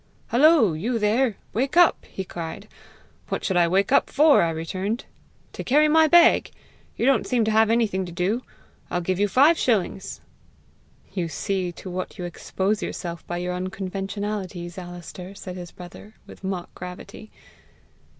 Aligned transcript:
'Hullo, 0.31 0.73
you 0.73 0.97
there! 0.97 1.35
wake 1.53 1.77
up!' 1.77 2.05
he 2.07 2.23
cried. 2.23 2.67
'What 3.29 3.43
should 3.43 3.55
I 3.55 3.67
wake 3.67 3.91
up 3.91 4.09
for?' 4.09 4.41
I 4.41 4.49
returned. 4.49 5.05
'To 5.53 5.63
carry 5.63 5.87
my 5.87 6.07
bag. 6.07 6.49
You 6.97 7.05
don't 7.05 7.27
seem 7.27 7.45
to 7.45 7.51
have 7.51 7.69
anything 7.69 8.07
to 8.07 8.11
do! 8.11 8.41
I'll 8.89 9.01
give 9.01 9.19
you 9.19 9.27
five 9.27 9.59
shillings.'" 9.59 10.19
"You 11.13 11.27
see 11.27 11.71
to 11.73 11.91
what 11.91 12.17
you 12.17 12.25
expose 12.25 12.81
yourself 12.81 13.27
by 13.27 13.37
your 13.37 13.53
unconventionalities, 13.53 14.75
Alister!" 14.79 15.35
said 15.35 15.55
his 15.55 15.69
brother, 15.69 16.15
with 16.25 16.43
mock 16.43 16.73
gravity. 16.73 17.29